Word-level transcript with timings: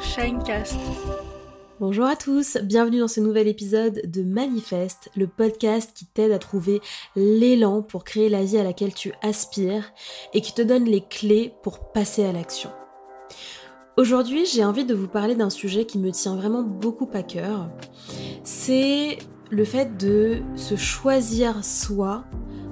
Shinecast. 0.00 0.78
Bonjour 1.80 2.06
à 2.06 2.16
tous, 2.16 2.56
bienvenue 2.62 3.00
dans 3.00 3.08
ce 3.08 3.20
nouvel 3.20 3.48
épisode 3.48 4.00
de 4.04 4.22
Manifeste, 4.22 5.10
le 5.16 5.26
podcast 5.26 5.90
qui 5.94 6.06
t'aide 6.06 6.32
à 6.32 6.38
trouver 6.38 6.80
l'élan 7.16 7.82
pour 7.82 8.04
créer 8.04 8.28
la 8.28 8.44
vie 8.44 8.58
à 8.58 8.64
laquelle 8.64 8.94
tu 8.94 9.12
aspires 9.22 9.92
et 10.32 10.40
qui 10.40 10.54
te 10.54 10.62
donne 10.62 10.84
les 10.84 11.02
clés 11.02 11.52
pour 11.62 11.92
passer 11.92 12.24
à 12.24 12.32
l'action. 12.32 12.70
Aujourd'hui, 13.96 14.46
j'ai 14.46 14.64
envie 14.64 14.84
de 14.84 14.94
vous 14.94 15.08
parler 15.08 15.34
d'un 15.34 15.50
sujet 15.50 15.84
qui 15.84 15.98
me 15.98 16.12
tient 16.12 16.36
vraiment 16.36 16.62
beaucoup 16.62 17.10
à 17.12 17.22
cœur. 17.22 17.68
C'est 18.44 19.18
le 19.50 19.64
fait 19.64 19.96
de 19.96 20.42
se 20.54 20.76
choisir 20.76 21.64
soi 21.64 22.24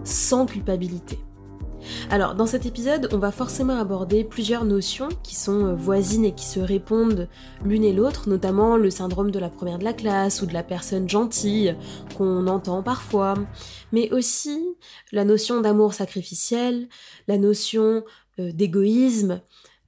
sans 0.04 0.46
culpabilité. 0.46 1.18
Alors, 2.10 2.34
dans 2.34 2.46
cet 2.46 2.66
épisode, 2.66 3.08
on 3.12 3.18
va 3.18 3.30
forcément 3.30 3.78
aborder 3.78 4.24
plusieurs 4.24 4.64
notions 4.64 5.08
qui 5.22 5.34
sont 5.34 5.66
euh, 5.66 5.74
voisines 5.74 6.24
et 6.24 6.34
qui 6.34 6.44
se 6.44 6.60
répondent 6.60 7.28
l'une 7.64 7.84
et 7.84 7.92
l'autre, 7.92 8.28
notamment 8.28 8.76
le 8.76 8.90
syndrome 8.90 9.30
de 9.30 9.38
la 9.38 9.48
première 9.48 9.78
de 9.78 9.84
la 9.84 9.92
classe 9.92 10.42
ou 10.42 10.46
de 10.46 10.52
la 10.52 10.62
personne 10.62 11.08
gentille 11.08 11.76
qu'on 12.16 12.46
entend 12.46 12.82
parfois, 12.82 13.34
mais 13.92 14.10
aussi 14.12 14.60
la 15.12 15.24
notion 15.24 15.60
d'amour 15.60 15.94
sacrificiel, 15.94 16.88
la 17.28 17.38
notion 17.38 18.04
euh, 18.38 18.52
d'égoïsme, 18.52 19.40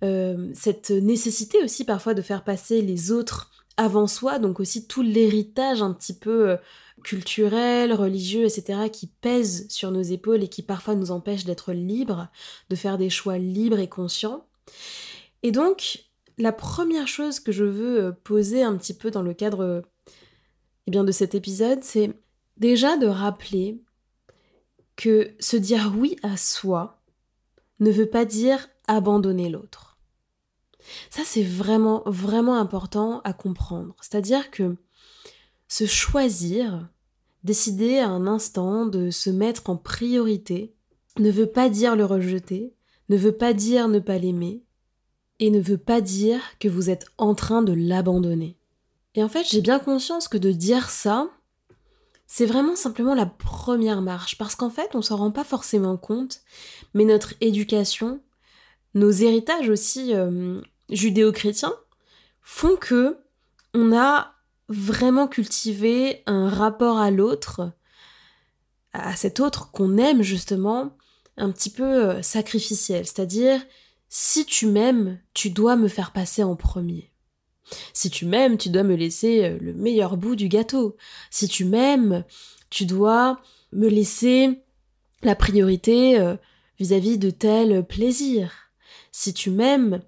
euh, 0.04 0.50
cette 0.54 0.90
nécessité 0.90 1.58
aussi 1.64 1.84
parfois 1.84 2.14
de 2.14 2.22
faire 2.22 2.44
passer 2.44 2.82
les 2.82 3.12
autres 3.12 3.50
avant 3.76 4.06
soi, 4.06 4.38
donc 4.38 4.60
aussi 4.60 4.86
tout 4.86 5.02
l'héritage 5.02 5.82
un 5.82 5.92
petit 5.92 6.14
peu 6.14 6.56
culturels, 7.06 7.92
religieux, 7.92 8.44
etc., 8.44 8.90
qui 8.92 9.06
pèsent 9.06 9.68
sur 9.68 9.92
nos 9.92 10.02
épaules 10.02 10.42
et 10.42 10.48
qui 10.48 10.62
parfois 10.62 10.96
nous 10.96 11.12
empêchent 11.12 11.44
d'être 11.44 11.72
libres, 11.72 12.26
de 12.68 12.74
faire 12.74 12.98
des 12.98 13.10
choix 13.10 13.38
libres 13.38 13.78
et 13.78 13.88
conscients. 13.88 14.44
Et 15.44 15.52
donc, 15.52 16.04
la 16.36 16.50
première 16.50 17.06
chose 17.06 17.38
que 17.38 17.52
je 17.52 17.62
veux 17.62 18.06
euh, 18.06 18.12
poser 18.12 18.64
un 18.64 18.76
petit 18.76 18.92
peu 18.92 19.12
dans 19.12 19.22
le 19.22 19.34
cadre 19.34 19.84
eh 20.88 20.90
bien, 20.90 21.04
de 21.04 21.12
cet 21.12 21.36
épisode, 21.36 21.84
c'est 21.84 22.12
déjà 22.56 22.96
de 22.96 23.06
rappeler 23.06 23.80
que 24.96 25.30
se 25.38 25.56
dire 25.56 25.92
oui 25.96 26.16
à 26.24 26.36
soi 26.36 27.00
ne 27.78 27.92
veut 27.92 28.10
pas 28.10 28.24
dire 28.24 28.68
abandonner 28.88 29.48
l'autre. 29.48 29.96
Ça, 31.10 31.22
c'est 31.24 31.44
vraiment, 31.44 32.02
vraiment 32.06 32.58
important 32.58 33.20
à 33.22 33.32
comprendre. 33.32 33.94
C'est-à-dire 34.00 34.50
que 34.50 34.76
se 35.68 35.86
choisir, 35.86 36.88
décider 37.46 37.98
à 37.98 38.08
un 38.08 38.26
instant 38.26 38.86
de 38.86 39.10
se 39.10 39.30
mettre 39.30 39.70
en 39.70 39.76
priorité, 39.76 40.74
ne 41.18 41.30
veut 41.30 41.46
pas 41.46 41.70
dire 41.70 41.94
le 41.94 42.04
rejeter, 42.04 42.74
ne 43.08 43.16
veut 43.16 43.36
pas 43.36 43.52
dire 43.54 43.86
ne 43.88 44.00
pas 44.00 44.18
l'aimer, 44.18 44.64
et 45.38 45.50
ne 45.50 45.60
veut 45.60 45.78
pas 45.78 46.00
dire 46.00 46.40
que 46.58 46.68
vous 46.68 46.90
êtes 46.90 47.06
en 47.18 47.34
train 47.34 47.62
de 47.62 47.72
l'abandonner. 47.72 48.58
Et 49.14 49.22
en 49.22 49.28
fait, 49.28 49.44
j'ai 49.48 49.60
bien 49.60 49.78
conscience 49.78 50.26
que 50.26 50.38
de 50.38 50.50
dire 50.50 50.90
ça, 50.90 51.30
c'est 52.26 52.46
vraiment 52.46 52.74
simplement 52.74 53.14
la 53.14 53.26
première 53.26 54.02
marche, 54.02 54.36
parce 54.38 54.56
qu'en 54.56 54.70
fait, 54.70 54.94
on 54.94 55.02
s'en 55.02 55.16
rend 55.16 55.30
pas 55.30 55.44
forcément 55.44 55.96
compte, 55.96 56.40
mais 56.94 57.04
notre 57.04 57.34
éducation, 57.40 58.20
nos 58.94 59.12
héritages 59.12 59.68
aussi 59.68 60.14
euh, 60.14 60.60
judéo-chrétiens, 60.90 61.74
font 62.42 62.74
que 62.74 63.18
on 63.72 63.96
a 63.96 64.35
vraiment 64.68 65.28
cultiver 65.28 66.22
un 66.26 66.48
rapport 66.48 66.98
à 66.98 67.10
l'autre, 67.10 67.72
à 68.92 69.14
cet 69.16 69.40
autre 69.40 69.70
qu'on 69.70 69.98
aime 69.98 70.22
justement, 70.22 70.96
un 71.36 71.50
petit 71.50 71.70
peu 71.70 72.10
euh, 72.10 72.22
sacrificiel. 72.22 73.04
C'est-à-dire, 73.06 73.60
si 74.08 74.44
tu 74.46 74.66
m'aimes, 74.66 75.20
tu 75.34 75.50
dois 75.50 75.76
me 75.76 75.88
faire 75.88 76.12
passer 76.12 76.42
en 76.42 76.56
premier. 76.56 77.12
Si 77.92 78.10
tu 78.10 78.26
m'aimes, 78.26 78.58
tu 78.58 78.70
dois 78.70 78.84
me 78.84 78.94
laisser 78.94 79.44
euh, 79.44 79.58
le 79.60 79.74
meilleur 79.74 80.16
bout 80.16 80.36
du 80.36 80.48
gâteau. 80.48 80.96
Si 81.30 81.48
tu 81.48 81.64
m'aimes, 81.64 82.24
tu 82.70 82.86
dois 82.86 83.40
me 83.72 83.88
laisser 83.88 84.62
la 85.22 85.34
priorité 85.34 86.18
euh, 86.18 86.36
vis-à-vis 86.78 87.18
de 87.18 87.30
tel 87.30 87.84
plaisir. 87.86 88.52
Si 89.12 89.34
tu 89.34 89.50
m'aimes, 89.50 90.02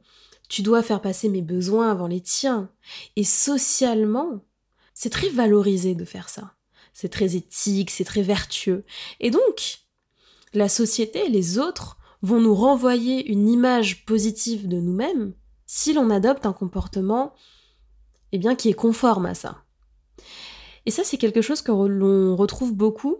tu 0.48 0.62
dois 0.62 0.82
faire 0.82 1.00
passer 1.00 1.28
mes 1.28 1.42
besoins 1.42 1.91
avant 1.91 2.06
les 2.06 2.20
tiens. 2.20 2.70
Et 3.16 3.24
socialement, 3.24 4.41
c'est 4.98 5.10
très 5.10 5.28
valorisé 5.28 5.94
de 5.94 6.04
faire 6.04 6.28
ça. 6.28 6.54
C'est 6.92 7.09
très 7.09 7.36
éthique, 7.36 7.92
c'est 7.92 8.03
très 8.03 8.22
vertueux. 8.22 8.84
Et 9.20 9.31
donc, 9.31 9.78
la 10.54 10.69
société, 10.69 11.28
les 11.28 11.60
autres, 11.60 11.98
vont 12.20 12.41
nous 12.41 12.56
renvoyer 12.56 13.25
une 13.31 13.48
image 13.48 14.04
positive 14.06 14.66
de 14.66 14.81
nous-mêmes 14.81 15.34
si 15.66 15.92
l'on 15.92 16.10
adopte 16.10 16.47
un 16.47 16.53
comportement 16.53 17.32
eh 18.32 18.38
bien, 18.38 18.56
qui 18.56 18.70
est 18.70 18.75
conforme 18.75 19.26
à 19.26 19.34
ça. 19.34 19.62
Et 20.84 20.91
ça, 20.91 21.04
c'est 21.04 21.16
quelque 21.16 21.42
chose 21.42 21.62
que 21.62 21.70
l'on 21.70 22.34
retrouve 22.34 22.75
beaucoup 22.75 23.19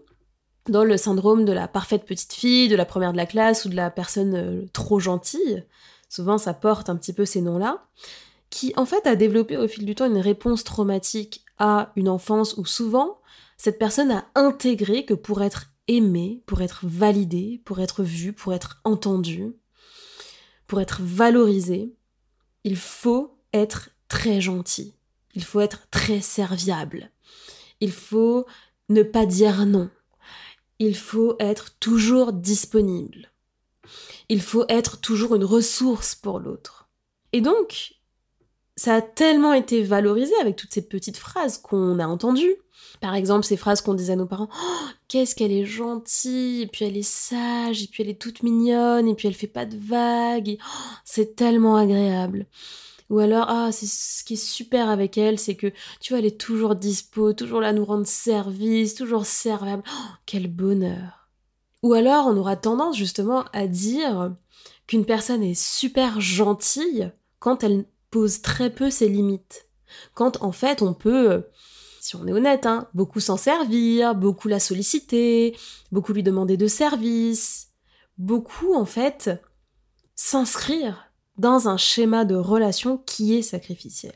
dans 0.69 0.83
le 0.83 0.97
syndrome 0.97 1.45
de 1.45 1.53
la 1.53 1.69
parfaite 1.69 2.07
petite 2.07 2.33
fille, 2.33 2.67
de 2.67 2.75
la 2.75 2.87
première 2.87 3.13
de 3.13 3.19
la 3.19 3.27
classe 3.27 3.67
ou 3.67 3.69
de 3.69 3.77
la 3.77 3.93
personne 3.93 4.35
euh, 4.35 4.67
trop 4.73 4.99
gentille. 4.99 5.65
Souvent, 6.09 6.39
ça 6.39 6.55
porte 6.55 6.91
un 6.91 6.97
petit 6.97 7.13
peu 7.13 7.25
ces 7.25 7.41
noms-là 7.41 7.87
qui 8.51 8.73
en 8.77 8.85
fait 8.87 9.07
a 9.07 9.15
développé 9.15 9.57
au 9.57 9.69
fil 9.69 9.85
du 9.85 9.95
temps 9.95 10.07
une 10.07 10.19
réponse 10.19 10.65
traumatique 10.65 11.45
une 11.61 12.09
enfance 12.09 12.57
où 12.57 12.65
souvent 12.65 13.21
cette 13.57 13.79
personne 13.79 14.13
a 14.13 14.27
intégré 14.35 15.05
que 15.05 15.15
pour 15.15 15.43
être 15.43 15.67
aimée, 15.89 16.43
pour 16.47 16.63
être 16.63 16.87
validée, 16.87 17.61
pour 17.65 17.81
être 17.81 18.03
vue, 18.03 18.33
pour 18.33 18.53
être 18.55 18.81
entendue, 18.85 19.57
pour 20.67 20.81
être 20.81 21.03
valorisée, 21.03 21.95
il 22.65 22.77
faut 22.77 23.37
être 23.53 23.91
très 24.07 24.41
gentil, 24.41 24.95
il 25.35 25.43
faut 25.43 25.61
être 25.61 25.89
très 25.91 26.21
serviable, 26.21 27.11
il 27.81 27.93
faut 27.93 28.47
ne 28.89 29.03
pas 29.03 29.27
dire 29.27 29.67
non, 29.67 29.91
il 30.79 30.97
faut 30.97 31.37
être 31.41 31.79
toujours 31.81 32.33
disponible, 32.33 33.33
il 34.29 34.43
faut 34.43 34.67
être 34.69 35.01
toujours 35.01 35.35
une 35.35 35.45
ressource 35.45 36.15
pour 36.15 36.39
l'autre. 36.39 36.89
Et 37.33 37.41
donc, 37.41 37.98
ça 38.79 38.95
a 38.95 39.03
tellement 39.03 39.53
été 39.53 39.83
valorisé 39.83 40.33
avec 40.41 40.55
toutes 40.55 40.73
ces 40.73 40.87
petites 40.87 41.17
phrases 41.17 41.59
qu'on 41.59 41.99
a 41.99 42.07
entendues. 42.07 42.55
Par 43.01 43.17
exemple, 43.17 43.45
ces 43.45 43.57
phrases 43.57 43.81
qu'on 43.81 43.95
disait 43.95 44.13
à 44.13 44.17
nos 44.17 44.27
parents 44.27 44.49
oh, 44.53 44.87
Qu'est-ce 45.09 45.35
qu'elle 45.35 45.51
est 45.51 45.65
gentille, 45.65 46.63
et 46.63 46.67
puis 46.69 46.85
elle 46.85 46.97
est 46.97 47.03
sage, 47.03 47.83
et 47.83 47.89
puis 47.89 48.05
elle 48.05 48.09
est 48.09 48.21
toute 48.21 48.45
mignonne, 48.45 49.09
et 49.09 49.17
puis 49.17 49.27
elle 49.27 49.35
fait 49.35 49.49
pas 49.49 49.67
de 49.67 49.77
vagues, 49.77 50.59
oh, 50.61 50.95
c'est 51.05 51.35
tellement 51.35 51.77
agréable. 51.77 52.47
Ou 53.11 53.19
alors, 53.19 53.47
ah, 53.49 53.71
c'est 53.73 53.87
ce 53.87 54.23
qui 54.23 54.35
est 54.35 54.37
super 54.37 54.89
avec 54.91 55.19
elle, 55.19 55.41
c'est 55.41 55.57
que, 55.57 55.73
tu 56.01 56.13
vois, 56.13 56.21
elle 56.21 56.27
est 56.27 56.41
toujours 56.41 56.77
dispo, 56.77 57.33
toujours 57.33 57.61
là 57.61 57.73
nous 57.73 57.85
rendre 57.85 58.07
service, 58.07 58.95
toujours 58.95 59.27
serviable. 59.27 59.83
Oh, 59.91 60.09
quel 60.25 60.47
bonheur. 60.47 61.29
Ou 61.83 61.95
alors, 61.95 62.29
on 62.29 62.37
aura 62.37 62.55
tendance 62.55 62.97
justement 62.97 63.45
à 63.53 63.67
dire 63.67 64.37
qu'une 64.87 65.05
personne 65.05 65.43
est 65.43 65.61
super 65.61 66.21
gentille 66.21 67.11
quand 67.41 67.65
elle 67.65 67.87
pose 68.11 68.43
très 68.43 68.71
peu 68.71 68.91
ses 68.91 69.09
limites. 69.09 69.69
Quand 70.15 70.43
en 70.43 70.53
fait 70.53 70.83
on 70.83 70.95
peut, 70.95 71.45
si 72.01 72.17
on 72.17 72.27
est 72.27 72.33
honnête, 72.33 72.67
hein, 72.67 72.89
beaucoup 72.95 73.21
s'en 73.21 73.37
servir, 73.37 74.15
beaucoup 74.15 74.49
la 74.49 74.61
solliciter, 74.61 75.57
beaucoup 75.93 76.13
lui 76.13 76.23
demander 76.23 76.57
de 76.57 76.67
service, 76.67 77.69
beaucoup 78.17 78.75
en 78.75 78.85
fait 78.85 79.31
s'inscrire 80.15 81.13
dans 81.37 81.69
un 81.69 81.77
schéma 81.77 82.25
de 82.25 82.35
relation 82.35 82.99
qui 82.99 83.37
est 83.37 83.43
sacrificiel. 83.43 84.15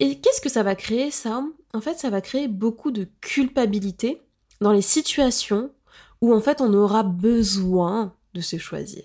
Et 0.00 0.20
qu'est-ce 0.20 0.40
que 0.40 0.48
ça 0.48 0.64
va 0.64 0.74
créer 0.74 1.10
ça? 1.10 1.44
En 1.72 1.80
fait, 1.80 1.98
ça 1.98 2.10
va 2.10 2.20
créer 2.20 2.48
beaucoup 2.48 2.90
de 2.90 3.08
culpabilité 3.20 4.20
dans 4.60 4.72
les 4.72 4.82
situations 4.82 5.70
où 6.20 6.34
en 6.34 6.40
fait 6.40 6.60
on 6.60 6.74
aura 6.74 7.02
besoin 7.02 8.14
de 8.34 8.40
se 8.40 8.58
choisir. 8.58 9.04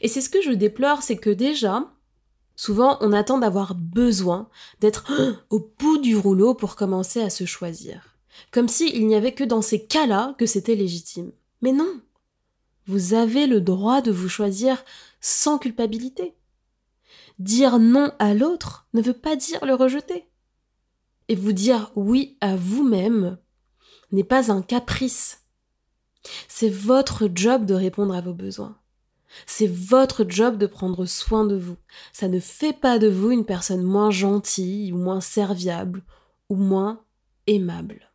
Et 0.00 0.08
c'est 0.08 0.20
ce 0.20 0.30
que 0.30 0.40
je 0.40 0.52
déplore, 0.52 1.02
c'est 1.02 1.16
que 1.16 1.30
déjà, 1.30 1.90
Souvent, 2.58 2.98
on 3.02 3.12
attend 3.12 3.38
d'avoir 3.38 3.76
besoin, 3.76 4.48
d'être 4.80 5.12
au 5.50 5.72
bout 5.78 5.98
du 5.98 6.16
rouleau 6.16 6.54
pour 6.54 6.74
commencer 6.74 7.22
à 7.22 7.30
se 7.30 7.44
choisir. 7.44 8.16
Comme 8.50 8.66
s'il 8.66 9.06
n'y 9.06 9.14
avait 9.14 9.32
que 9.32 9.44
dans 9.44 9.62
ces 9.62 9.86
cas-là 9.86 10.34
que 10.38 10.44
c'était 10.44 10.74
légitime. 10.74 11.30
Mais 11.62 11.70
non. 11.70 12.00
Vous 12.88 13.14
avez 13.14 13.46
le 13.46 13.60
droit 13.60 14.02
de 14.02 14.10
vous 14.10 14.28
choisir 14.28 14.84
sans 15.20 15.58
culpabilité. 15.58 16.34
Dire 17.38 17.78
non 17.78 18.10
à 18.18 18.34
l'autre 18.34 18.88
ne 18.92 19.02
veut 19.02 19.12
pas 19.12 19.36
dire 19.36 19.64
le 19.64 19.74
rejeter. 19.74 20.24
Et 21.28 21.36
vous 21.36 21.52
dire 21.52 21.92
oui 21.94 22.38
à 22.40 22.56
vous-même 22.56 23.38
n'est 24.10 24.24
pas 24.24 24.50
un 24.50 24.62
caprice. 24.62 25.44
C'est 26.48 26.70
votre 26.70 27.30
job 27.32 27.66
de 27.66 27.74
répondre 27.74 28.16
à 28.16 28.20
vos 28.20 28.34
besoins. 28.34 28.76
C'est 29.46 29.70
votre 29.70 30.24
job 30.28 30.56
de 30.56 30.66
prendre 30.66 31.06
soin 31.06 31.44
de 31.44 31.56
vous. 31.56 31.76
Ça 32.12 32.28
ne 32.28 32.40
fait 32.40 32.72
pas 32.72 32.98
de 32.98 33.08
vous 33.08 33.30
une 33.30 33.44
personne 33.44 33.82
moins 33.82 34.10
gentille 34.10 34.92
ou 34.92 34.98
moins 34.98 35.20
serviable 35.20 36.02
ou 36.48 36.56
moins 36.56 37.02
aimable. 37.46 38.10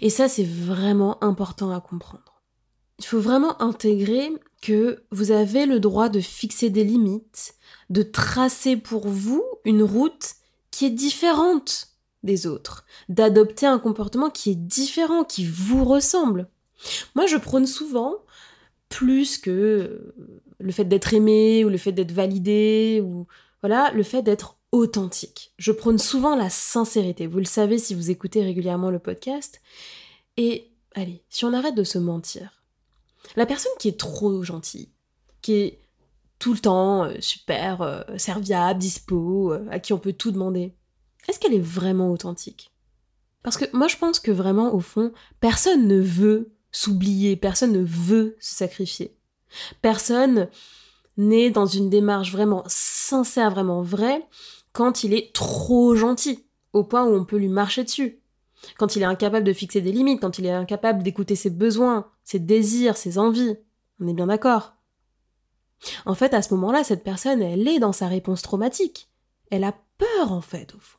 Et 0.00 0.10
ça, 0.10 0.28
c'est 0.28 0.46
vraiment 0.46 1.22
important 1.22 1.72
à 1.72 1.80
comprendre. 1.80 2.42
il 2.98 3.04
faut 3.04 3.20
vraiment 3.20 3.60
intégrer 3.60 4.32
que 4.62 5.04
vous 5.10 5.30
avez 5.30 5.66
le 5.66 5.80
droit 5.80 6.08
de 6.08 6.20
fixer 6.20 6.70
des 6.70 6.84
limites, 6.84 7.54
de 7.90 8.02
tracer 8.02 8.76
pour 8.76 9.08
vous 9.08 9.44
une 9.64 9.82
route 9.82 10.34
qui 10.70 10.86
est 10.86 10.90
différente 10.90 11.88
des 12.22 12.46
autres, 12.46 12.84
d'adopter 13.08 13.66
un 13.66 13.78
comportement 13.78 14.30
qui 14.30 14.50
est 14.50 14.56
différent, 14.56 15.24
qui 15.24 15.44
vous 15.44 15.84
ressemble. 15.84 16.48
Moi, 17.14 17.26
je 17.26 17.36
prône 17.36 17.66
souvent 17.66 18.16
plus 18.88 19.38
que 19.38 20.14
le 20.58 20.72
fait 20.72 20.84
d'être 20.84 21.14
aimé 21.14 21.64
ou 21.64 21.68
le 21.68 21.78
fait 21.78 21.92
d'être 21.92 22.12
validé 22.12 23.02
ou 23.04 23.26
voilà, 23.62 23.90
le 23.92 24.02
fait 24.02 24.22
d'être 24.22 24.58
authentique. 24.72 25.52
Je 25.58 25.72
prône 25.72 25.98
souvent 25.98 26.36
la 26.36 26.50
sincérité. 26.50 27.26
Vous 27.26 27.38
le 27.38 27.44
savez 27.44 27.78
si 27.78 27.94
vous 27.94 28.10
écoutez 28.10 28.42
régulièrement 28.42 28.90
le 28.90 28.98
podcast. 28.98 29.60
Et 30.36 30.70
allez, 30.94 31.22
si 31.30 31.44
on 31.44 31.52
arrête 31.52 31.74
de 31.74 31.84
se 31.84 31.98
mentir, 31.98 32.62
la 33.36 33.46
personne 33.46 33.72
qui 33.78 33.88
est 33.88 33.98
trop 33.98 34.42
gentille, 34.42 34.90
qui 35.42 35.52
est 35.54 35.80
tout 36.38 36.52
le 36.52 36.58
temps 36.58 37.04
euh, 37.04 37.14
super 37.20 37.82
euh, 37.82 38.02
serviable, 38.18 38.78
dispo, 38.78 39.52
euh, 39.52 39.66
à 39.70 39.78
qui 39.78 39.92
on 39.92 39.98
peut 39.98 40.12
tout 40.12 40.30
demander, 40.30 40.74
est-ce 41.28 41.38
qu'elle 41.38 41.54
est 41.54 41.58
vraiment 41.58 42.10
authentique? 42.10 42.72
Parce 43.42 43.56
que 43.56 43.64
moi 43.76 43.88
je 43.88 43.96
pense 43.96 44.20
que 44.20 44.30
vraiment 44.30 44.74
au 44.74 44.80
fond, 44.80 45.12
personne 45.40 45.86
ne 45.86 46.00
veut 46.00 46.55
s'oublier, 46.70 47.36
personne 47.36 47.72
ne 47.72 47.84
veut 47.84 48.36
se 48.40 48.54
sacrifier. 48.54 49.16
Personne 49.82 50.48
n'est 51.16 51.50
dans 51.50 51.66
une 51.66 51.88
démarche 51.88 52.32
vraiment 52.32 52.62
sincère, 52.66 53.50
vraiment 53.50 53.82
vraie, 53.82 54.26
quand 54.72 55.04
il 55.04 55.14
est 55.14 55.32
trop 55.32 55.94
gentil, 55.94 56.44
au 56.72 56.84
point 56.84 57.04
où 57.04 57.14
on 57.14 57.24
peut 57.24 57.38
lui 57.38 57.48
marcher 57.48 57.84
dessus. 57.84 58.20
Quand 58.78 58.96
il 58.96 59.02
est 59.02 59.06
incapable 59.06 59.46
de 59.46 59.52
fixer 59.52 59.80
des 59.80 59.92
limites, 59.92 60.20
quand 60.20 60.38
il 60.38 60.46
est 60.46 60.50
incapable 60.50 61.02
d'écouter 61.02 61.36
ses 61.36 61.50
besoins, 61.50 62.10
ses 62.24 62.38
désirs, 62.38 62.96
ses 62.96 63.18
envies. 63.18 63.56
On 64.00 64.08
est 64.08 64.14
bien 64.14 64.26
d'accord. 64.26 64.74
En 66.04 66.14
fait, 66.14 66.34
à 66.34 66.42
ce 66.42 66.52
moment-là, 66.54 66.84
cette 66.84 67.04
personne, 67.04 67.42
elle 67.42 67.66
est 67.68 67.78
dans 67.78 67.92
sa 67.92 68.08
réponse 68.08 68.42
traumatique. 68.42 69.08
Elle 69.50 69.64
a 69.64 69.74
peur, 69.98 70.32
en 70.32 70.40
fait, 70.40 70.74
au 70.74 70.78
fond. 70.78 70.98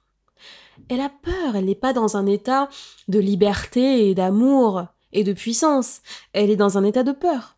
Elle 0.89 1.01
a 1.01 1.09
peur, 1.09 1.55
elle 1.55 1.65
n'est 1.65 1.75
pas 1.75 1.93
dans 1.93 2.17
un 2.17 2.25
état 2.25 2.69
de 3.07 3.19
liberté 3.19 4.09
et 4.09 4.15
d'amour 4.15 4.85
et 5.17 5.23
de 5.23 5.33
puissance. 5.33 6.01
Elle 6.33 6.51
est 6.51 6.55
dans 6.55 6.77
un 6.77 6.83
état 6.83 7.03
de 7.03 7.11
peur. 7.11 7.57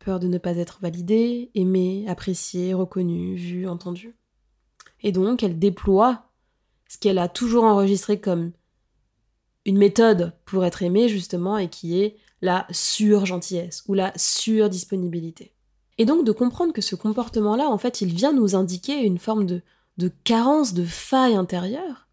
Peur 0.00 0.18
de 0.18 0.26
ne 0.26 0.38
pas 0.38 0.56
être 0.56 0.78
validée, 0.82 1.50
aimée, 1.54 2.04
appréciée, 2.08 2.74
reconnue, 2.74 3.36
vue, 3.36 3.68
entendue. 3.68 4.16
Et 5.02 5.12
donc, 5.12 5.44
elle 5.44 5.58
déploie 5.58 6.24
ce 6.88 6.98
qu'elle 6.98 7.18
a 7.18 7.28
toujours 7.28 7.64
enregistré 7.64 8.20
comme 8.20 8.50
une 9.64 9.78
méthode 9.78 10.32
pour 10.44 10.64
être 10.64 10.82
aimée, 10.82 11.08
justement, 11.08 11.56
et 11.56 11.68
qui 11.68 12.00
est 12.00 12.16
la 12.42 12.66
sur-gentillesse 12.70 13.84
ou 13.86 13.94
la 13.94 14.12
sur-disponibilité. 14.16 15.52
Et 15.98 16.04
donc 16.04 16.24
de 16.24 16.32
comprendre 16.32 16.72
que 16.72 16.80
ce 16.80 16.96
comportement-là, 16.96 17.68
en 17.68 17.78
fait, 17.78 18.00
il 18.00 18.12
vient 18.12 18.32
nous 18.32 18.56
indiquer 18.56 19.04
une 19.04 19.18
forme 19.18 19.46
de, 19.46 19.62
de 19.98 20.10
carence, 20.24 20.74
de 20.74 20.84
faille 20.84 21.34
intérieure, 21.34 22.07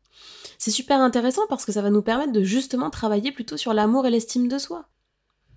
c'est 0.65 0.71
super 0.71 0.99
intéressant 0.99 1.43
parce 1.47 1.63
que 1.63 1.71
ça 1.71 1.83
va 1.83 1.91
nous 1.91 2.01
permettre 2.01 2.31
de 2.31 2.43
justement 2.43 2.89
travailler 2.89 3.31
plutôt 3.31 3.55
sur 3.55 3.71
l'amour 3.71 4.07
et 4.07 4.09
l'estime 4.09 4.47
de 4.47 4.57
soi. 4.57 4.89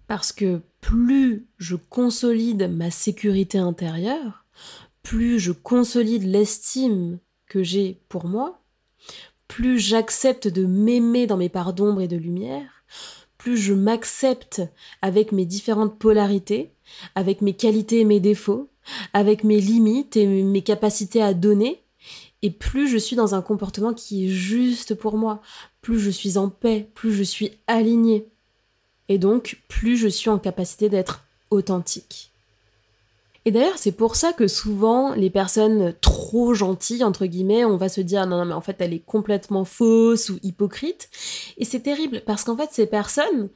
Parce 0.06 0.32
que 0.32 0.60
plus 0.82 1.48
je 1.56 1.76
consolide 1.76 2.70
ma 2.70 2.90
sécurité 2.90 3.56
intérieure, 3.56 4.44
plus 5.02 5.38
je 5.38 5.52
consolide 5.52 6.24
l'estime 6.24 7.20
que 7.46 7.62
j'ai 7.62 8.02
pour 8.10 8.26
moi, 8.26 8.60
plus 9.46 9.78
j'accepte 9.78 10.46
de 10.46 10.66
m'aimer 10.66 11.26
dans 11.26 11.38
mes 11.38 11.48
parts 11.48 11.72
d'ombre 11.72 12.02
et 12.02 12.08
de 12.08 12.18
lumière, 12.18 12.84
plus 13.38 13.56
je 13.56 13.72
m'accepte 13.72 14.60
avec 15.00 15.32
mes 15.32 15.46
différentes 15.46 15.98
polarités, 15.98 16.74
avec 17.14 17.40
mes 17.40 17.54
qualités 17.54 18.00
et 18.00 18.04
mes 18.04 18.20
défauts, 18.20 18.68
avec 19.14 19.42
mes 19.42 19.58
limites 19.58 20.18
et 20.18 20.26
mes 20.26 20.62
capacités 20.62 21.22
à 21.22 21.32
donner, 21.32 21.82
et 22.42 22.50
plus 22.50 22.88
je 22.88 22.98
suis 22.98 23.16
dans 23.16 23.34
un 23.34 23.42
comportement 23.42 23.92
qui 23.92 24.26
est 24.26 24.28
juste 24.28 24.94
pour 24.94 25.16
moi, 25.16 25.40
plus 25.82 25.98
je 25.98 26.10
suis 26.10 26.38
en 26.38 26.48
paix, 26.48 26.88
plus 26.94 27.12
je 27.12 27.22
suis 27.22 27.52
alignée. 27.66 28.26
Et 29.08 29.18
donc, 29.18 29.60
plus 29.68 29.96
je 29.96 30.08
suis 30.08 30.30
en 30.30 30.38
capacité 30.38 30.88
d'être 30.88 31.24
authentique. 31.50 32.30
Et 33.44 33.50
d'ailleurs, 33.50 33.78
c'est 33.78 33.92
pour 33.92 34.14
ça 34.14 34.34
que 34.34 34.46
souvent, 34.46 35.14
les 35.14 35.30
personnes 35.30 35.94
trop 36.02 36.52
gentilles, 36.52 37.02
entre 37.02 37.24
guillemets, 37.24 37.64
on 37.64 37.78
va 37.78 37.88
se 37.88 38.02
dire 38.02 38.26
non, 38.26 38.36
non, 38.36 38.44
mais 38.44 38.52
en 38.52 38.60
fait, 38.60 38.76
elle 38.80 38.92
est 38.92 39.04
complètement 39.04 39.64
fausse 39.64 40.28
ou 40.28 40.38
hypocrite. 40.42 41.08
Et 41.56 41.64
c'est 41.64 41.80
terrible 41.80 42.20
parce 42.26 42.44
qu'en 42.44 42.56
fait, 42.56 42.68
ces 42.72 42.86
personnes 42.86 43.48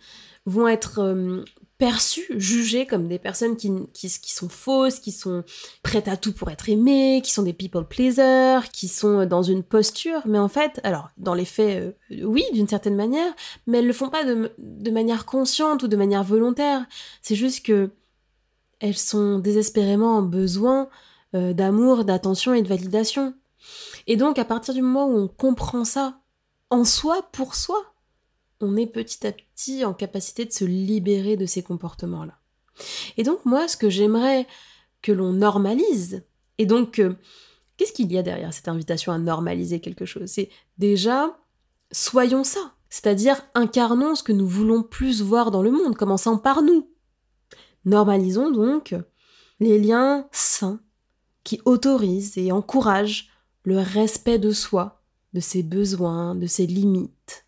vont 0.47 0.67
être 0.67 1.01
euh, 1.01 1.45
perçues, 1.79 2.27
jugées 2.37 2.87
comme 2.87 3.09
des 3.09 3.19
personnes 3.19 3.57
qui, 3.57 3.71
qui, 3.93 4.09
sont 4.09 4.49
fausses, 4.49 5.01
qui 5.01 5.11
sont 5.11 5.43
prêtes 5.83 6.09
à 6.09 6.17
tout 6.17 6.33
pour 6.33 6.51
être 6.51 6.69
aimées, 6.69 7.21
qui 7.25 7.33
sont 7.33 7.43
des 7.43 7.53
people 7.53 7.87
pleasers, 7.87 8.71
qui 8.73 8.89
sont 8.89 9.27
dans 9.27 9.43
une 9.43 9.63
posture. 9.63 10.21
Mais 10.27 10.39
en 10.39 10.49
fait, 10.49 10.81
alors, 10.85 11.11
dans 11.17 11.35
les 11.35 11.45
faits, 11.45 11.95
euh, 12.11 12.25
oui, 12.25 12.45
d'une 12.53 12.69
certaine 12.69 12.95
manière, 12.95 13.33
mais 13.67 13.79
elles 13.79 13.87
le 13.87 13.93
font 13.93 14.11
pas 14.11 14.25
de, 14.25 14.53
de 14.59 14.91
manière 14.91 15.27
consciente 15.27 15.83
ou 15.83 15.89
de 15.89 15.97
manière 15.97 16.23
volontaire. 16.23 16.87
C'est 17.21 17.35
juste 17.35 17.67
que 17.67 17.91
elles 18.79 18.99
sont 18.99 19.39
désespérément 19.39 20.17
en 20.17 20.23
besoin 20.23 20.89
euh, 21.35 21.53
d'amour, 21.53 22.05
d'attention 22.05 22.53
et 22.53 22.63
de 22.63 22.69
validation. 22.69 23.35
Et 24.07 24.17
donc, 24.17 24.39
à 24.39 24.45
partir 24.45 24.75
du 24.75 24.83
moment 24.83 25.07
où 25.07 25.17
on 25.17 25.29
comprend 25.29 25.85
ça, 25.85 26.19
en 26.69 26.85
soi, 26.85 27.29
pour 27.33 27.55
soi, 27.55 27.92
on 28.63 28.77
est 28.77 28.87
petit 28.87 29.27
à 29.27 29.33
petit 29.33 29.85
en 29.85 29.95
capacité 29.95 30.45
de 30.45 30.53
se 30.53 30.65
libérer 30.65 31.37
de 31.37 31.47
ces 31.47 31.63
comportements-là. 31.63 32.39
Et 33.17 33.23
donc, 33.23 33.45
moi, 33.45 33.69
ce 33.69 33.77
que 33.77 33.91
j'aimerais 33.91 34.47
que 35.03 35.13
l'on 35.13 35.33
normalise, 35.33 36.23
et 36.59 36.67
donc, 36.67 36.99
euh, 36.99 37.15
qu'est-ce 37.77 37.93
qu'il 37.93 38.13
y 38.13 38.19
a 38.19 38.23
derrière 38.23 38.53
cette 38.53 38.69
invitation 38.69 39.13
à 39.13 39.19
normaliser 39.19 39.81
quelque 39.81 40.07
chose? 40.07 40.31
C'est 40.31 40.51
déjà, 40.79 41.37
soyons 41.91 42.45
ça, 42.45 42.75
c'est-à-dire 42.89 43.43
incarnons 43.55 44.15
ce 44.15 44.23
que 44.23 44.33
nous 44.33 44.47
voulons 44.47 44.83
plus 44.83 45.23
voir 45.23 45.51
dans 45.51 45.63
le 45.63 45.71
monde, 45.71 45.97
commençant 45.97 46.39
par 46.39 46.63
nous. 46.63 46.89
Normalisons 47.85 48.51
donc 48.51 48.95
les 49.61 49.79
liens 49.79 50.29
sains 50.31 50.81
qui 51.45 51.61
autorisent 51.65 52.39
et 52.39 52.53
encouragent 52.53 53.31
le 53.65 53.79
respect 53.79 54.39
de 54.39 54.51
soi, 54.51 55.03
de 55.33 55.41
ses 55.41 55.63
besoins, 55.63 56.35
de 56.35 56.47
ses 56.47 56.67
limites. 56.67 57.47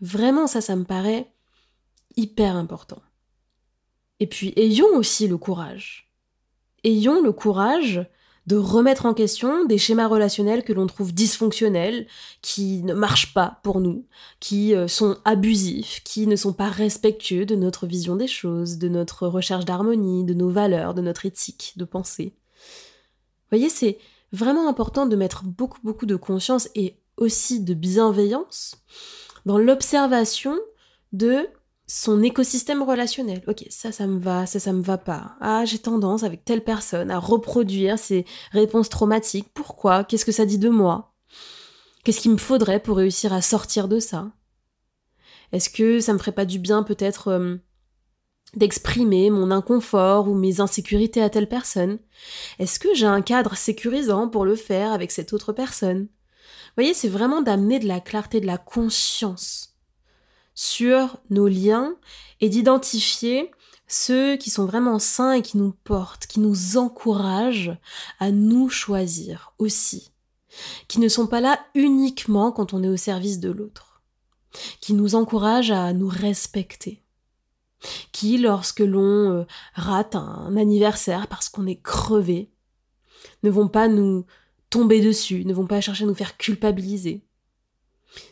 Vraiment, 0.00 0.46
ça, 0.46 0.60
ça 0.60 0.76
me 0.76 0.84
paraît 0.84 1.30
hyper 2.16 2.56
important. 2.56 3.02
Et 4.20 4.26
puis, 4.26 4.52
ayons 4.56 4.96
aussi 4.96 5.28
le 5.28 5.36
courage. 5.36 6.10
Ayons 6.84 7.22
le 7.22 7.32
courage 7.32 8.06
de 8.46 8.56
remettre 8.56 9.06
en 9.06 9.14
question 9.14 9.64
des 9.64 9.76
schémas 9.76 10.06
relationnels 10.06 10.62
que 10.62 10.72
l'on 10.72 10.86
trouve 10.86 11.12
dysfonctionnels, 11.12 12.06
qui 12.42 12.84
ne 12.84 12.94
marchent 12.94 13.34
pas 13.34 13.58
pour 13.64 13.80
nous, 13.80 14.06
qui 14.38 14.74
euh, 14.74 14.86
sont 14.86 15.18
abusifs, 15.24 16.00
qui 16.04 16.28
ne 16.28 16.36
sont 16.36 16.52
pas 16.52 16.68
respectueux 16.68 17.44
de 17.44 17.56
notre 17.56 17.86
vision 17.86 18.14
des 18.14 18.28
choses, 18.28 18.78
de 18.78 18.88
notre 18.88 19.26
recherche 19.26 19.64
d'harmonie, 19.64 20.24
de 20.24 20.34
nos 20.34 20.48
valeurs, 20.48 20.94
de 20.94 21.02
notre 21.02 21.26
éthique 21.26 21.72
de 21.76 21.84
pensée. 21.84 22.34
Voyez, 23.50 23.68
c'est 23.68 23.98
vraiment 24.32 24.68
important 24.68 25.06
de 25.06 25.16
mettre 25.16 25.42
beaucoup 25.44 25.80
beaucoup 25.82 26.06
de 26.06 26.16
conscience 26.16 26.68
et 26.74 26.96
aussi 27.16 27.60
de 27.60 27.74
bienveillance 27.74 28.76
dans 29.46 29.58
l'observation 29.58 30.58
de 31.12 31.48
son 31.86 32.22
écosystème 32.22 32.82
relationnel. 32.82 33.42
Ok, 33.46 33.64
ça, 33.70 33.92
ça 33.92 34.08
me 34.08 34.18
va, 34.18 34.44
ça, 34.44 34.58
ça 34.58 34.72
me 34.72 34.82
va 34.82 34.98
pas. 34.98 35.36
Ah, 35.40 35.64
j'ai 35.64 35.78
tendance 35.78 36.24
avec 36.24 36.44
telle 36.44 36.64
personne 36.64 37.12
à 37.12 37.18
reproduire 37.18 37.98
ces 37.98 38.26
réponses 38.50 38.88
traumatiques. 38.88 39.48
Pourquoi? 39.54 40.02
Qu'est-ce 40.04 40.24
que 40.24 40.32
ça 40.32 40.46
dit 40.46 40.58
de 40.58 40.68
moi? 40.68 41.14
Qu'est-ce 42.02 42.20
qu'il 42.20 42.32
me 42.32 42.36
faudrait 42.36 42.80
pour 42.80 42.96
réussir 42.96 43.32
à 43.32 43.40
sortir 43.40 43.86
de 43.86 44.00
ça? 44.00 44.32
Est-ce 45.52 45.70
que 45.70 46.00
ça 46.00 46.12
me 46.12 46.18
ferait 46.18 46.32
pas 46.32 46.44
du 46.44 46.58
bien 46.58 46.82
peut-être 46.82 47.28
euh, 47.28 47.56
d'exprimer 48.56 49.30
mon 49.30 49.52
inconfort 49.52 50.28
ou 50.28 50.34
mes 50.34 50.60
insécurités 50.60 51.22
à 51.22 51.30
telle 51.30 51.48
personne? 51.48 52.00
Est-ce 52.58 52.80
que 52.80 52.94
j'ai 52.94 53.06
un 53.06 53.22
cadre 53.22 53.56
sécurisant 53.56 54.28
pour 54.28 54.44
le 54.44 54.56
faire 54.56 54.92
avec 54.92 55.12
cette 55.12 55.32
autre 55.32 55.52
personne? 55.52 56.08
Voyez, 56.76 56.94
c'est 56.94 57.08
vraiment 57.08 57.42
d'amener 57.42 57.78
de 57.78 57.88
la 57.88 58.00
clarté, 58.00 58.40
de 58.40 58.46
la 58.46 58.58
conscience 58.58 59.74
sur 60.54 61.18
nos 61.30 61.48
liens 61.48 61.96
et 62.40 62.48
d'identifier 62.48 63.50
ceux 63.88 64.36
qui 64.36 64.50
sont 64.50 64.66
vraiment 64.66 64.98
sains 64.98 65.32
et 65.32 65.42
qui 65.42 65.58
nous 65.58 65.72
portent, 65.84 66.26
qui 66.26 66.40
nous 66.40 66.76
encouragent 66.76 67.76
à 68.18 68.30
nous 68.30 68.68
choisir 68.68 69.54
aussi, 69.58 70.10
qui 70.88 70.98
ne 70.98 71.08
sont 71.08 71.26
pas 71.26 71.40
là 71.40 71.60
uniquement 71.74 72.52
quand 72.52 72.74
on 72.74 72.82
est 72.82 72.88
au 72.88 72.96
service 72.96 73.38
de 73.38 73.50
l'autre, 73.50 74.02
qui 74.80 74.92
nous 74.92 75.14
encouragent 75.14 75.70
à 75.70 75.92
nous 75.92 76.08
respecter, 76.08 77.02
qui, 78.12 78.38
lorsque 78.38 78.80
l'on 78.80 79.30
euh, 79.30 79.44
rate 79.74 80.16
un 80.16 80.56
anniversaire 80.56 81.28
parce 81.28 81.48
qu'on 81.48 81.66
est 81.66 81.80
crevé, 81.80 82.50
ne 83.42 83.50
vont 83.50 83.68
pas 83.68 83.88
nous 83.88 84.24
tomber 84.70 85.00
dessus, 85.00 85.44
ne 85.44 85.54
vont 85.54 85.66
pas 85.66 85.80
chercher 85.80 86.04
à 86.04 86.06
nous 86.06 86.14
faire 86.14 86.36
culpabiliser, 86.36 87.22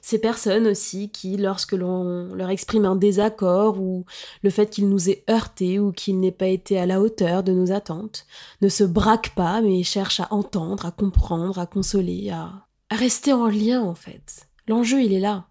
Ces 0.00 0.18
personnes 0.18 0.66
aussi 0.66 1.10
qui, 1.10 1.36
lorsque 1.36 1.72
l'on 1.72 2.34
leur 2.34 2.50
exprime 2.50 2.84
un 2.84 2.96
désaccord 2.96 3.80
ou 3.80 4.04
le 4.42 4.50
fait 4.50 4.70
qu'il 4.70 4.88
nous 4.88 5.10
ait 5.10 5.24
heurté 5.28 5.78
ou 5.78 5.92
qu'il 5.92 6.20
n'ait 6.20 6.32
pas 6.32 6.46
été 6.46 6.78
à 6.78 6.86
la 6.86 7.00
hauteur 7.00 7.42
de 7.42 7.52
nos 7.52 7.72
attentes, 7.72 8.26
ne 8.62 8.68
se 8.68 8.84
braquent 8.84 9.34
pas 9.34 9.60
mais 9.60 9.82
cherchent 9.82 10.20
à 10.20 10.28
entendre, 10.32 10.86
à 10.86 10.90
comprendre, 10.90 11.58
à 11.58 11.66
consoler, 11.66 12.30
à, 12.30 12.66
à 12.90 12.96
rester 12.96 13.32
en 13.32 13.46
lien 13.48 13.82
en 13.82 13.94
fait. 13.94 14.48
L'enjeu 14.68 15.02
il 15.02 15.12
est 15.12 15.20
là. 15.20 15.46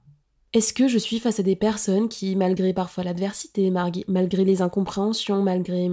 Est-ce 0.53 0.73
que 0.73 0.87
je 0.87 0.99
suis 0.99 1.19
face 1.19 1.39
à 1.39 1.43
des 1.43 1.55
personnes 1.55 2.09
qui, 2.09 2.35
malgré 2.35 2.73
parfois 2.73 3.03
l'adversité, 3.03 3.71
malgré 3.71 4.45
les 4.45 4.61
incompréhensions, 4.61 5.41
malgré 5.41 5.89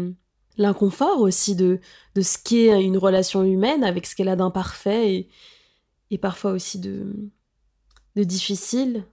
l'inconfort 0.57 1.21
aussi 1.21 1.55
de, 1.55 1.81
ce 2.17 2.39
qu'est 2.43 2.83
une 2.83 2.99
relation 2.99 3.43
humaine 3.43 3.85
avec 3.85 4.07
ce 4.07 4.15
qu'elle 4.15 4.29
a 4.29 4.37
d'imparfait 4.37 5.29
et, 6.11 6.19
parfois 6.19 6.53
aussi 6.53 6.79
de, 6.79 7.31
de 8.17 8.25
difficile, 8.25 9.05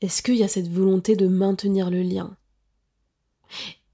est-ce 0.00 0.22
qu'il 0.22 0.36
y 0.36 0.42
a 0.42 0.48
cette 0.48 0.68
volonté 0.68 1.14
de 1.16 1.28
maintenir 1.28 1.90
le 1.90 2.02
lien 2.02 2.36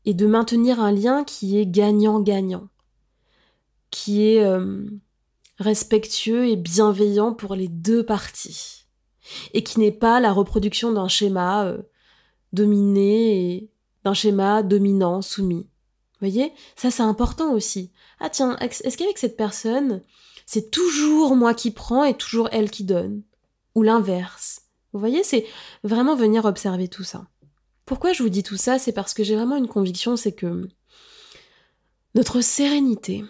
Et 0.05 0.15
de 0.15 0.27
maintenir 0.27 0.81
un 0.81 0.93
lien 0.93 1.25
qui 1.25 1.59
est 1.59 1.67
gagnant-gagnant, 1.67 2.69
qui 3.91 4.27
est 4.27 4.43
euh, 4.43 4.87
respectueux 5.59 6.49
et 6.49 6.57
bienveillant 6.57 7.35
pour 7.35 7.55
les 7.55 7.69
deux 7.69 8.05
parties, 8.05 8.87
et 9.53 9.63
qui 9.63 9.79
n'est 9.81 9.93
pas 9.93 10.21
la 10.21 10.33
reproduction 10.33 10.93
d'un 10.93 11.09
schéma 11.09 11.67
euh, 11.67 11.83
dominé 12.53 13.71
d'un 14.05 14.15
schéma 14.15 14.63
dominant, 14.63 15.23
soumis? 15.23 15.67
Voyez? 16.21 16.53
Ça, 16.77 16.91
c'est 16.91 17.03
important 17.03 17.53
aussi. 17.53 17.93
Ah 18.21 18.29
tiens, 18.29 18.57
est-ce 18.59 18.97
qu'avec 18.97 19.19
cette 19.19 19.37
personne, 19.37 20.03
c'est 20.47 20.71
toujours 20.71 21.37
moi 21.37 21.55
qui 21.55 21.71
prends 21.71 22.05
et 22.05 22.17
toujours 22.17 22.49
elle 22.53 22.71
qui 22.71 22.85
donne? 22.85 23.23
Ou 23.75 23.83
l'inverse? 23.83 24.63
Vous 24.93 24.99
voyez, 24.99 25.23
c'est 25.23 25.47
vraiment 25.85 26.17
venir 26.17 26.45
observer 26.45 26.89
tout 26.89 27.05
ça. 27.05 27.27
Pourquoi 27.85 28.13
je 28.13 28.23
vous 28.23 28.29
dis 28.29 28.43
tout 28.43 28.57
ça? 28.57 28.79
C'est 28.79 28.93
parce 28.93 29.15
que 29.15 29.23
j'ai 29.23 29.37
vraiment 29.37 29.57
une 29.57 29.69
conviction, 29.69 30.17
c'est 30.17 30.33
que 30.33 30.69
notre 32.15 32.41
sérénité, 32.41 33.25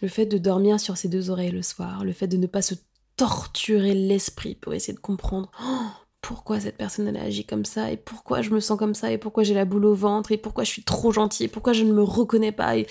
le 0.00 0.08
fait 0.08 0.26
de 0.26 0.38
dormir 0.38 0.80
sur 0.80 0.96
ses 0.96 1.08
deux 1.08 1.30
oreilles 1.30 1.52
le 1.52 1.62
soir, 1.62 2.04
le 2.04 2.12
fait 2.12 2.26
de 2.26 2.36
ne 2.36 2.46
pas 2.46 2.62
se 2.62 2.74
torturer 3.16 3.94
l'esprit 3.94 4.54
pour 4.54 4.74
essayer 4.74 4.94
de 4.94 5.00
comprendre 5.00 5.50
oh, 5.62 6.05
pourquoi 6.26 6.58
cette 6.58 6.76
personne 6.76 7.06
elle 7.06 7.16
a 7.16 7.22
agi 7.22 7.44
comme 7.44 7.64
ça 7.64 7.92
et 7.92 7.96
pourquoi 7.96 8.42
je 8.42 8.50
me 8.50 8.58
sens 8.58 8.76
comme 8.76 8.94
ça 8.94 9.12
et 9.12 9.18
pourquoi 9.18 9.44
j'ai 9.44 9.54
la 9.54 9.64
boule 9.64 9.84
au 9.84 9.94
ventre 9.94 10.32
et 10.32 10.36
pourquoi 10.36 10.64
je 10.64 10.70
suis 10.70 10.82
trop 10.82 11.12
gentille 11.12 11.46
et 11.46 11.48
pourquoi 11.48 11.72
je 11.72 11.84
ne 11.84 11.92
me 11.92 12.02
reconnais 12.02 12.50
pas 12.50 12.76
et, 12.76 12.88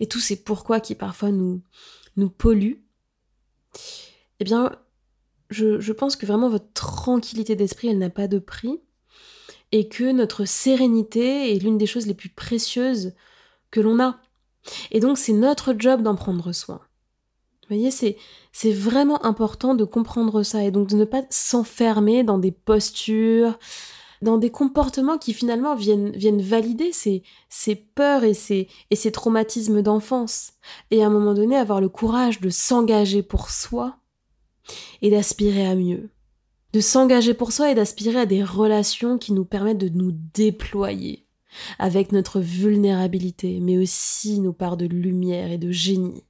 et 0.00 0.06
tous 0.06 0.18
ces 0.18 0.42
pourquoi 0.42 0.80
qui 0.80 0.94
parfois 0.94 1.30
nous, 1.30 1.60
nous 2.16 2.30
polluent, 2.30 2.82
eh 4.40 4.44
bien 4.44 4.72
je, 5.50 5.92
pense 5.92 6.16
que 6.16 6.24
vraiment 6.24 6.48
votre 6.48 6.72
tranquillité 6.72 7.54
d'esprit, 7.54 7.88
elle 7.88 7.98
n'a 7.98 8.08
pas 8.08 8.28
de 8.28 8.38
prix, 8.38 8.80
et 9.72 9.88
que 9.88 10.10
notre 10.12 10.44
sérénité 10.44 11.54
est 11.54 11.58
l'une 11.58 11.76
des 11.76 11.86
choses 11.86 12.06
les 12.06 12.14
plus 12.14 12.30
précieuses 12.30 13.14
que 13.70 13.80
l'on 13.80 14.00
a. 14.00 14.20
Et 14.90 15.00
donc 15.00 15.18
c'est 15.18 15.32
notre 15.32 15.74
job 15.78 16.02
d'en 16.02 16.14
prendre 16.14 16.52
soin. 16.52 16.80
Vous 17.70 17.76
voyez, 17.76 17.92
c'est, 17.92 18.16
c'est 18.50 18.72
vraiment 18.72 19.24
important 19.24 19.76
de 19.76 19.84
comprendre 19.84 20.42
ça 20.42 20.64
et 20.64 20.72
donc 20.72 20.88
de 20.88 20.96
ne 20.96 21.04
pas 21.04 21.22
s'enfermer 21.30 22.24
dans 22.24 22.38
des 22.38 22.50
postures, 22.50 23.60
dans 24.22 24.38
des 24.38 24.50
comportements 24.50 25.18
qui 25.18 25.32
finalement 25.32 25.76
viennent, 25.76 26.10
viennent 26.10 26.42
valider 26.42 26.90
ces, 26.90 27.22
ces 27.48 27.76
peurs 27.76 28.24
et 28.24 28.34
ces, 28.34 28.66
et 28.90 28.96
ces 28.96 29.12
traumatismes 29.12 29.82
d'enfance. 29.82 30.54
Et 30.90 31.04
à 31.04 31.06
un 31.06 31.10
moment 31.10 31.32
donné, 31.32 31.56
avoir 31.56 31.80
le 31.80 31.88
courage 31.88 32.40
de 32.40 32.50
s'engager 32.50 33.22
pour 33.22 33.50
soi 33.50 33.98
et 35.00 35.10
d'aspirer 35.10 35.64
à 35.64 35.76
mieux. 35.76 36.10
De 36.72 36.80
s'engager 36.80 37.34
pour 37.34 37.52
soi 37.52 37.70
et 37.70 37.76
d'aspirer 37.76 38.18
à 38.18 38.26
des 38.26 38.42
relations 38.42 39.16
qui 39.16 39.32
nous 39.32 39.44
permettent 39.44 39.78
de 39.78 39.90
nous 39.90 40.10
déployer 40.34 41.24
avec 41.78 42.10
notre 42.10 42.40
vulnérabilité, 42.40 43.60
mais 43.60 43.78
aussi 43.78 44.40
nos 44.40 44.52
parts 44.52 44.76
de 44.76 44.86
lumière 44.86 45.52
et 45.52 45.58
de 45.58 45.70
génie. 45.70 46.24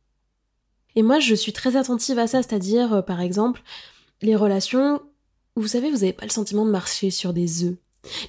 Et 0.96 1.02
moi, 1.02 1.18
je 1.18 1.34
suis 1.34 1.52
très 1.52 1.76
attentive 1.76 2.18
à 2.18 2.26
ça, 2.26 2.42
c'est-à-dire, 2.42 2.94
euh, 2.94 3.02
par 3.02 3.20
exemple, 3.20 3.62
les 4.22 4.36
relations, 4.36 5.00
vous 5.56 5.68
savez, 5.68 5.90
vous 5.90 5.98
n'avez 5.98 6.12
pas 6.12 6.26
le 6.26 6.30
sentiment 6.30 6.64
de 6.64 6.70
marcher 6.70 7.10
sur 7.10 7.32
des 7.32 7.64
œufs. 7.64 7.76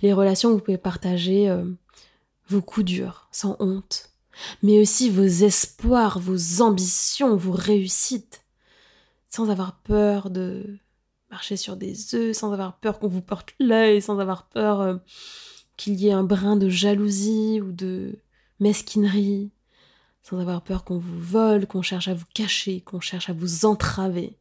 Les 0.02 0.14
relations 0.14 0.50
où 0.50 0.54
vous 0.54 0.60
pouvez 0.60 0.78
partager 0.78 1.50
euh, 1.50 1.66
vos 2.50 2.62
coups 2.62 2.86
durs, 2.86 3.28
sans 3.32 3.56
honte, 3.60 4.10
mais 4.64 4.80
aussi 4.80 5.10
vos 5.10 5.24
espoirs, 5.24 6.20
vos 6.20 6.62
ambitions, 6.62 7.36
vos 7.36 7.52
réussites. 7.52 8.44
Sans 9.30 9.50
avoir 9.50 9.78
peur 9.78 10.30
de 10.30 10.78
marcher 11.30 11.56
sur 11.56 11.78
des 11.78 12.16
œufs, 12.16 12.36
sans 12.36 12.52
avoir 12.52 12.78
peur 12.80 13.00
qu'on 13.00 13.08
vous 13.08 13.22
porte 13.22 13.54
l'œil, 13.60 14.02
sans 14.02 14.20
avoir 14.20 14.50
peur 14.50 14.82
euh, 14.82 14.98
qu'il 15.78 15.96
y 15.96 16.10
ait 16.10 16.14
un 16.14 16.24
brin 16.24 16.58
de 16.58 16.68
jalousie 16.68 17.62
ou 17.62 17.72
de 17.72 18.20
mesquinerie, 18.60 19.50
sans 20.24 20.40
avoir 20.40 20.62
peur 20.64 20.84
qu'on 20.84 20.98
vous 20.98 21.20
vole, 21.20 21.68
qu'on 21.68 21.82
cherche 21.82 22.08
à 22.08 22.14
vous 22.14 22.26
cacher, 22.34 22.82
qu'on 22.82 23.00
cherche 23.00 23.30
à 23.30 23.34
vous 23.34 23.66
entraver. 23.66 24.38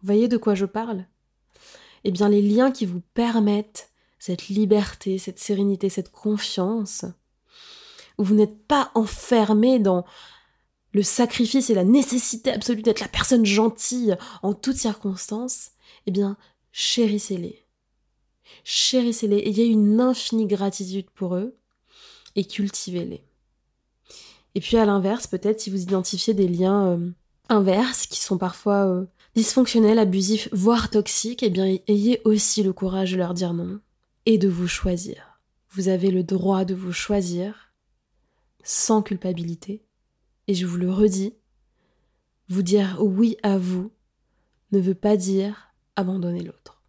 Vous 0.00 0.06
voyez 0.06 0.28
de 0.28 0.36
quoi 0.36 0.54
je 0.54 0.66
parle? 0.66 1.06
Eh 2.04 2.10
bien 2.10 2.28
les 2.28 2.42
liens 2.42 2.70
qui 2.70 2.86
vous 2.86 3.02
permettent 3.14 3.90
cette 4.18 4.48
liberté, 4.48 5.18
cette 5.18 5.38
sérénité, 5.38 5.88
cette 5.88 6.12
confiance, 6.12 7.04
où 8.18 8.24
vous 8.24 8.34
n'êtes 8.34 8.66
pas 8.66 8.90
enfermé 8.94 9.78
dans 9.78 10.04
le 10.92 11.02
sacrifice 11.02 11.70
et 11.70 11.74
la 11.74 11.84
nécessité 11.84 12.50
absolue 12.50 12.82
d'être 12.82 13.00
la 13.00 13.08
personne 13.08 13.46
gentille 13.46 14.16
en 14.42 14.54
toutes 14.54 14.76
circonstances, 14.76 15.70
eh 16.06 16.10
bien, 16.10 16.36
chérissez-les. 16.72 17.64
Chérissez-les, 18.64 19.38
ayez 19.38 19.66
une 19.66 20.00
infinie 20.00 20.46
gratitude 20.46 21.08
pour 21.10 21.36
eux 21.36 21.56
et 22.36 22.44
cultivez-les. 22.44 23.24
Et 24.54 24.60
puis 24.60 24.76
à 24.76 24.84
l'inverse, 24.84 25.26
peut-être 25.26 25.60
si 25.60 25.70
vous 25.70 25.82
identifiez 25.82 26.34
des 26.34 26.48
liens 26.48 26.86
euh, 26.86 27.10
inverses 27.48 28.06
qui 28.06 28.20
sont 28.20 28.38
parfois 28.38 28.86
euh, 28.86 29.06
dysfonctionnels, 29.34 29.98
abusifs, 29.98 30.48
voire 30.52 30.90
toxiques, 30.90 31.42
eh 31.42 31.50
bien 31.50 31.78
ayez 31.86 32.20
aussi 32.24 32.62
le 32.62 32.72
courage 32.72 33.12
de 33.12 33.16
leur 33.16 33.34
dire 33.34 33.54
non 33.54 33.80
et 34.26 34.38
de 34.38 34.48
vous 34.48 34.68
choisir. 34.68 35.40
Vous 35.70 35.88
avez 35.88 36.10
le 36.10 36.24
droit 36.24 36.64
de 36.64 36.74
vous 36.74 36.92
choisir 36.92 37.72
sans 38.62 39.02
culpabilité 39.02 39.84
et 40.48 40.54
je 40.54 40.66
vous 40.66 40.76
le 40.76 40.90
redis, 40.90 41.34
vous 42.48 42.62
dire 42.62 42.98
oui 43.00 43.36
à 43.42 43.56
vous 43.56 43.92
ne 44.72 44.80
veut 44.80 44.94
pas 44.94 45.16
dire 45.16 45.72
abandonner 45.96 46.42
l'autre. 46.42 46.82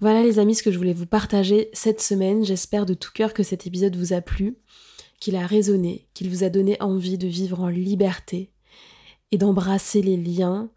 Voilà 0.00 0.22
les 0.22 0.38
amis 0.38 0.54
ce 0.54 0.62
que 0.62 0.72
je 0.72 0.78
voulais 0.78 0.92
vous 0.92 1.06
partager 1.06 1.70
cette 1.72 2.00
semaine. 2.00 2.44
J'espère 2.44 2.84
de 2.84 2.94
tout 2.94 3.12
cœur 3.12 3.32
que 3.32 3.42
cet 3.42 3.66
épisode 3.66 3.96
vous 3.96 4.12
a 4.12 4.20
plu, 4.20 4.56
qu'il 5.24 5.36
a 5.36 5.46
résonné, 5.46 6.06
qu'il 6.12 6.28
vous 6.28 6.44
a 6.44 6.50
donné 6.50 6.76
envie 6.82 7.16
de 7.16 7.26
vivre 7.26 7.60
en 7.60 7.68
liberté 7.68 8.52
et 9.32 9.38
d'embrasser 9.38 10.02
les 10.02 10.18
liens 10.18 10.68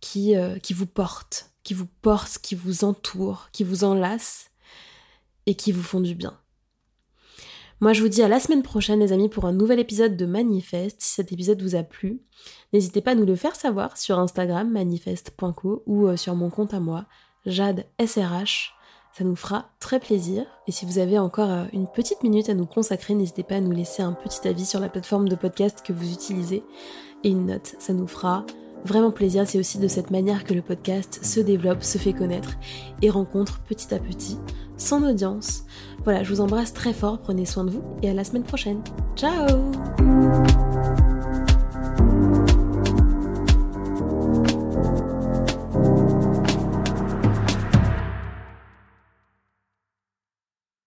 qui, 0.00 0.34
euh, 0.34 0.58
qui 0.58 0.72
vous 0.72 0.86
portent, 0.86 1.50
qui 1.62 1.74
vous 1.74 1.86
portent, 2.00 2.38
qui 2.38 2.54
vous 2.54 2.84
entourent, 2.84 3.50
qui 3.52 3.64
vous 3.64 3.84
enlacent 3.84 4.50
et 5.44 5.56
qui 5.56 5.72
vous 5.72 5.82
font 5.82 6.00
du 6.00 6.14
bien. 6.14 6.40
Moi, 7.82 7.92
je 7.92 8.00
vous 8.00 8.08
dis 8.08 8.22
à 8.22 8.28
la 8.28 8.40
semaine 8.40 8.62
prochaine, 8.62 9.00
les 9.00 9.12
amis, 9.12 9.28
pour 9.28 9.44
un 9.44 9.52
nouvel 9.52 9.78
épisode 9.78 10.16
de 10.16 10.24
Manifeste. 10.24 11.02
Si 11.02 11.12
cet 11.12 11.30
épisode 11.30 11.60
vous 11.60 11.74
a 11.74 11.82
plu, 11.82 12.22
n'hésitez 12.72 13.02
pas 13.02 13.10
à 13.10 13.14
nous 13.14 13.26
le 13.26 13.36
faire 13.36 13.56
savoir 13.56 13.98
sur 13.98 14.18
Instagram, 14.18 14.70
manifeste.co, 14.70 15.82
ou 15.84 16.06
euh, 16.06 16.16
sur 16.16 16.34
mon 16.34 16.48
compte 16.48 16.72
à 16.72 16.80
moi, 16.80 17.04
Jade 17.44 17.84
SRH. 18.02 18.72
Ça 19.16 19.24
nous 19.24 19.36
fera 19.36 19.66
très 19.78 20.00
plaisir. 20.00 20.44
Et 20.66 20.72
si 20.72 20.86
vous 20.86 20.98
avez 20.98 21.18
encore 21.18 21.50
euh, 21.50 21.64
une 21.72 21.86
petite 21.86 22.22
minute 22.22 22.48
à 22.48 22.54
nous 22.54 22.66
consacrer, 22.66 23.14
n'hésitez 23.14 23.42
pas 23.42 23.56
à 23.56 23.60
nous 23.60 23.72
laisser 23.72 24.02
un 24.02 24.12
petit 24.12 24.46
avis 24.48 24.64
sur 24.64 24.80
la 24.80 24.88
plateforme 24.88 25.28
de 25.28 25.36
podcast 25.36 25.82
que 25.84 25.92
vous 25.92 26.12
utilisez 26.12 26.64
et 27.24 27.28
une 27.28 27.46
note. 27.46 27.74
Ça 27.78 27.92
nous 27.92 28.06
fera 28.06 28.46
vraiment 28.84 29.10
plaisir. 29.10 29.46
C'est 29.46 29.58
aussi 29.58 29.78
de 29.78 29.88
cette 29.88 30.10
manière 30.10 30.44
que 30.44 30.54
le 30.54 30.62
podcast 30.62 31.20
se 31.22 31.40
développe, 31.40 31.82
se 31.82 31.98
fait 31.98 32.14
connaître 32.14 32.54
et 33.02 33.10
rencontre 33.10 33.60
petit 33.60 33.92
à 33.94 33.98
petit 33.98 34.38
son 34.78 35.02
audience. 35.02 35.64
Voilà, 36.04 36.22
je 36.24 36.32
vous 36.32 36.40
embrasse 36.40 36.72
très 36.72 36.92
fort, 36.92 37.20
prenez 37.20 37.44
soin 37.44 37.64
de 37.64 37.70
vous 37.70 37.82
et 38.02 38.10
à 38.10 38.14
la 38.14 38.24
semaine 38.24 38.44
prochaine. 38.44 38.82
Ciao 39.14 39.46